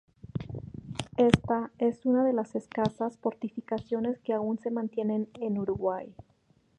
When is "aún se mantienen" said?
4.33-5.29